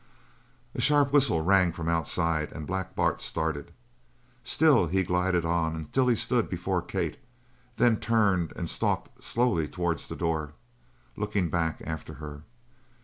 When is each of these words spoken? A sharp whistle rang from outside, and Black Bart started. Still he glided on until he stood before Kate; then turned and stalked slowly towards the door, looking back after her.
A 0.73 0.81
sharp 0.81 1.13
whistle 1.13 1.41
rang 1.43 1.71
from 1.71 1.87
outside, 1.87 2.51
and 2.53 2.65
Black 2.65 2.95
Bart 2.95 3.21
started. 3.21 3.71
Still 4.43 4.87
he 4.87 5.03
glided 5.03 5.45
on 5.45 5.75
until 5.75 6.07
he 6.07 6.15
stood 6.15 6.49
before 6.49 6.81
Kate; 6.81 7.17
then 7.77 7.97
turned 7.97 8.51
and 8.55 8.67
stalked 8.67 9.23
slowly 9.23 9.67
towards 9.67 10.07
the 10.07 10.15
door, 10.15 10.53
looking 11.15 11.51
back 11.51 11.83
after 11.85 12.15
her. 12.15 12.41